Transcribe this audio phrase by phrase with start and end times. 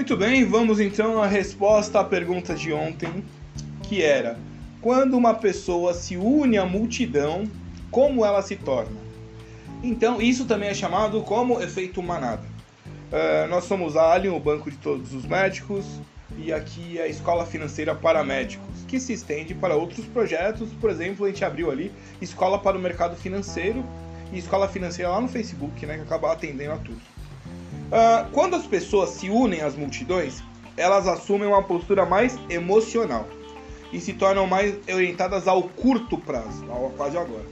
[0.00, 3.22] Muito bem, vamos então à resposta à pergunta de ontem,
[3.82, 4.38] que era:
[4.80, 7.44] quando uma pessoa se une à multidão,
[7.90, 8.96] como ela se torna?
[9.82, 12.42] Então, isso também é chamado como efeito manada.
[13.12, 15.84] Uh, nós somos a Alien, o banco de todos os médicos,
[16.38, 20.70] e aqui é a Escola Financeira para Médicos, que se estende para outros projetos.
[20.80, 23.84] Por exemplo, a gente abriu ali Escola para o Mercado Financeiro
[24.32, 27.19] e Escola Financeira lá no Facebook, né, que acaba atendendo a tudo.
[27.90, 30.42] Uh, quando as pessoas se unem às multidões,
[30.76, 33.26] elas assumem uma postura mais emocional
[33.92, 37.44] e se tornam mais orientadas ao curto prazo, ao quase agora.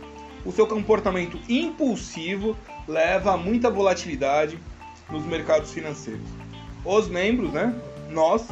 [0.45, 2.57] O seu comportamento impulsivo
[2.87, 4.59] leva a muita volatilidade
[5.11, 6.29] nos mercados financeiros.
[6.85, 7.75] Os membros, né,
[8.09, 8.47] nós,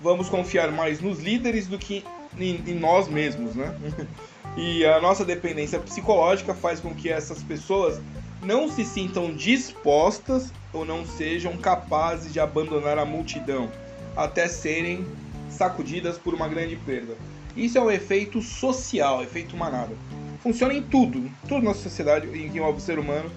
[0.00, 2.02] vamos confiar mais nos líderes do que
[2.38, 3.76] em, em nós mesmos, né?
[4.56, 8.00] e a nossa dependência psicológica faz com que essas pessoas
[8.42, 13.70] não se sintam dispostas ou não sejam capazes de abandonar a multidão
[14.16, 15.06] até serem
[15.48, 17.16] sacudidas por uma grande perda.
[17.56, 19.94] Isso é um efeito social, efeito manada.
[20.40, 23.30] Funciona em tudo, tudo na sociedade em que o ser humano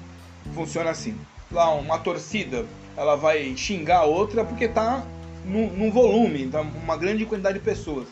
[0.54, 1.16] funciona assim.
[1.52, 5.04] Lá uma torcida, ela vai xingar a outra porque tá
[5.44, 8.08] num, num volume, tá uma grande quantidade de pessoas.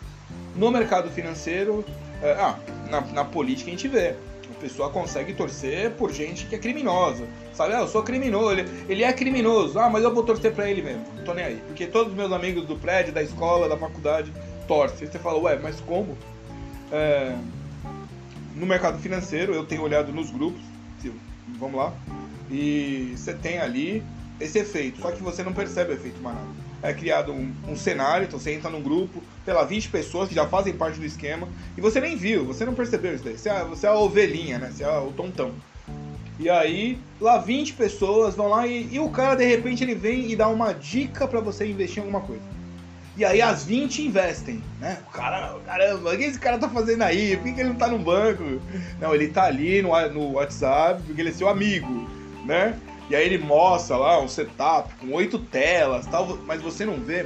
[0.56, 1.86] No mercado financeiro,
[2.22, 2.58] é, ah,
[2.90, 4.16] na, na política a gente vê
[4.60, 7.26] pessoa consegue torcer por gente que é criminosa.
[7.54, 7.74] Sabe?
[7.74, 9.80] Ah, eu sou criminoso, ele, ele é criminoso.
[9.80, 11.04] Ah, mas eu vou torcer pra ele mesmo.
[11.16, 11.62] Não tô nem aí.
[11.68, 14.32] Porque todos os meus amigos do prédio, da escola, da faculdade,
[14.68, 15.08] torcem.
[15.08, 16.18] Aí você fala, ué, mas como?
[16.92, 17.36] É...
[18.56, 20.62] No mercado financeiro, eu tenho olhado nos grupos,
[21.58, 21.94] vamos lá,
[22.52, 24.04] e você tem ali
[24.40, 26.48] esse efeito, só que você não percebe o efeito manada.
[26.82, 30.36] É criado um, um cenário, então você entra num grupo, sei lá, 20 pessoas que
[30.36, 33.38] já fazem parte do esquema, e você nem viu, você não percebeu isso daí.
[33.38, 34.72] Você é, você é a ovelhinha, né?
[34.72, 35.54] Você é o tontão.
[36.40, 40.32] E aí, lá 20 pessoas vão lá e, e o cara de repente ele vem
[40.32, 42.42] e dá uma dica para você investir em alguma coisa.
[43.18, 45.00] E aí as 20 investem, né?
[45.10, 47.36] O cara, caramba, o que esse cara tá fazendo aí?
[47.36, 48.62] Por que ele não tá no banco?
[49.02, 52.08] Não, ele tá ali no, no WhatsApp porque ele é seu amigo,
[52.46, 52.80] né?
[53.10, 57.26] E aí ele mostra lá um setup com oito telas tal, mas você não vê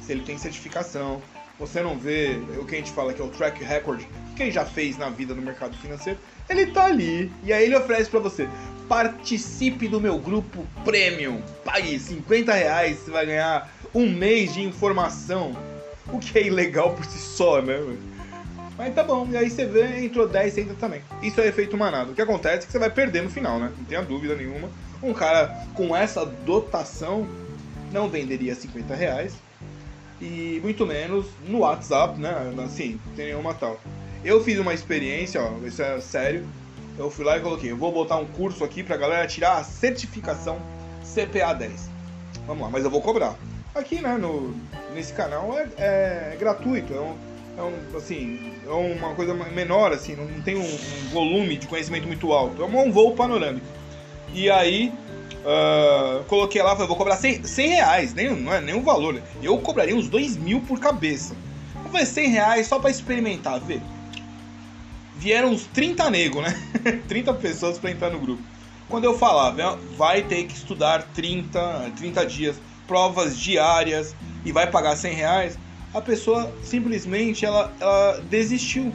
[0.00, 1.22] se ele tem certificação,
[1.58, 4.02] você não vê o que a gente fala que é o track record,
[4.36, 6.18] que ele já fez na vida no mercado financeiro,
[6.48, 7.30] ele tá ali.
[7.44, 8.48] E aí ele oferece para você:
[8.88, 15.56] participe do meu grupo premium, pague 50 reais, você vai ganhar um mês de informação.
[16.12, 17.96] O que é ilegal por si só, né?
[18.78, 21.00] Mas tá bom, e aí você vê, entrou 10, você entra também.
[21.22, 22.12] Isso é efeito manado.
[22.12, 23.72] O que acontece é que você vai perder no final, né?
[23.76, 24.68] Não tenha dúvida nenhuma.
[25.02, 27.26] Um cara com essa dotação
[27.92, 29.34] não venderia 50 reais,
[30.20, 32.34] e muito menos no WhatsApp, né?
[32.64, 33.78] Assim, tem nenhuma tal.
[34.24, 36.46] Eu fiz uma experiência, ó, isso é sério.
[36.98, 39.64] Eu fui lá e coloquei, eu vou botar um curso aqui pra galera tirar a
[39.64, 40.58] certificação
[41.02, 41.90] CPA 10.
[42.46, 43.36] Vamos lá, mas eu vou cobrar.
[43.74, 44.56] Aqui, né, no,
[44.94, 47.14] nesse canal é, é gratuito, é um,
[47.58, 52.06] é um, assim, é uma coisa menor, assim, não tem um, um volume de conhecimento
[52.06, 52.62] muito alto.
[52.62, 53.66] É um voo panorâmico.
[54.34, 54.92] E aí,
[55.46, 59.14] Uh, coloquei lá, falei, vou cobrar 100, 100 reais, nem, não é o valor.
[59.14, 59.22] Né?
[59.40, 61.36] Eu cobraria uns 2 mil por cabeça.
[61.84, 63.80] Eu falei, 100 reais só pra experimentar, ver.
[65.16, 66.58] Vieram uns 30 negros, né?
[67.06, 68.42] 30 pessoas pra entrar no grupo.
[68.88, 72.56] Quando eu falava, vai ter que estudar 30, 30 dias,
[72.88, 75.58] provas diárias e vai pagar 100 reais,
[75.94, 78.92] a pessoa simplesmente ela, ela desistiu.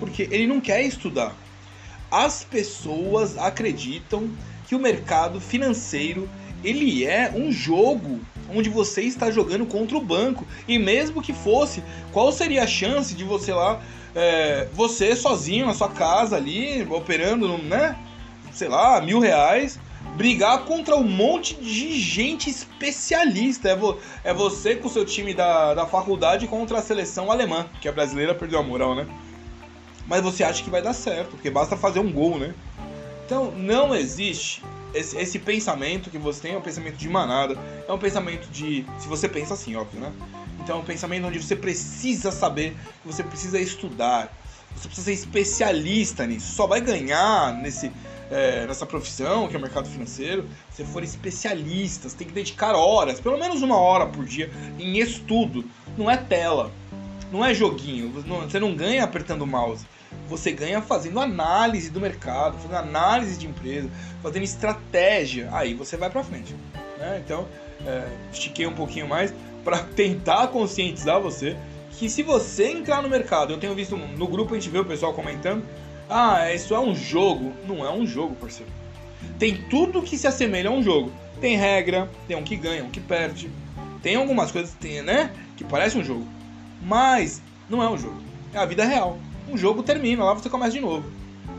[0.00, 1.32] Porque ele não quer estudar.
[2.14, 4.30] As pessoas acreditam
[4.68, 6.30] que o mercado financeiro
[6.62, 8.20] ele é um jogo
[8.54, 10.46] onde você está jogando contra o banco.
[10.68, 11.82] E mesmo que fosse,
[12.12, 13.82] qual seria a chance de você lá,
[14.14, 17.98] é, você sozinho na sua casa ali, operando, né?
[18.52, 19.80] Sei lá, mil reais,
[20.16, 23.70] brigar contra um monte de gente especialista.
[23.70, 27.66] É, vo, é você com o seu time da, da faculdade contra a seleção alemã,
[27.80, 29.04] que a brasileira perdeu a moral, né?
[30.06, 32.54] Mas você acha que vai dar certo, porque basta fazer um gol, né?
[33.24, 34.62] Então não existe
[34.94, 37.58] esse, esse, pensamento que você tem, é um pensamento de manada,
[37.88, 38.86] é um pensamento de.
[38.98, 40.12] Se você pensa assim, óbvio, né?
[40.62, 44.32] Então é um pensamento onde você precisa saber, você precisa estudar,
[44.74, 46.54] você precisa ser especialista nisso.
[46.54, 47.90] Só vai ganhar nesse,
[48.30, 52.08] é, nessa profissão, que é o mercado financeiro, se for especialista.
[52.08, 55.64] Você tem que dedicar horas, pelo menos uma hora por dia, em estudo.
[55.98, 56.70] Não é tela,
[57.32, 58.10] não é joguinho.
[58.10, 59.86] Você não ganha apertando o mouse
[60.28, 63.90] você ganha fazendo análise do mercado, fazendo análise de empresa,
[64.22, 65.48] fazendo estratégia.
[65.52, 66.54] Aí você vai para frente.
[66.98, 67.22] Né?
[67.24, 67.46] Então,
[67.86, 71.56] é, estiquei um pouquinho mais para tentar conscientizar você
[71.90, 74.84] que se você entrar no mercado, eu tenho visto no grupo a gente vê o
[74.84, 75.64] pessoal comentando,
[76.08, 77.52] ah, isso é um jogo.
[77.66, 78.70] Não é um jogo, parceiro.
[79.38, 81.12] Tem tudo que se assemelha a um jogo.
[81.40, 83.50] Tem regra, tem um que ganha, um que perde.
[84.02, 85.30] Tem algumas coisas, tem, né?
[85.56, 86.26] Que parece um jogo.
[86.84, 88.22] Mas não é um jogo.
[88.52, 89.18] É a vida real.
[89.48, 91.10] Um jogo termina, lá você começa de novo.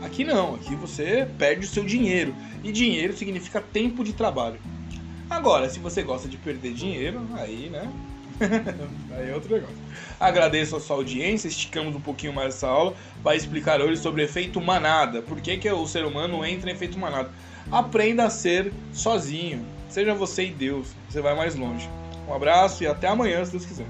[0.02, 2.34] Aqui não, aqui você perde o seu dinheiro.
[2.62, 4.58] E dinheiro significa tempo de trabalho.
[5.28, 7.90] Agora, se você gosta de perder dinheiro, aí, né?
[9.16, 9.76] aí é outro negócio.
[10.20, 14.60] Agradeço a sua audiência, esticamos um pouquinho mais essa aula para explicar hoje sobre efeito
[14.60, 15.22] manada.
[15.22, 17.30] Por que, que o ser humano entra em efeito manada?
[17.70, 19.64] Aprenda a ser sozinho.
[19.88, 21.88] Seja você e Deus, você vai mais longe.
[22.28, 23.86] Um abraço e até amanhã, se Deus quiser.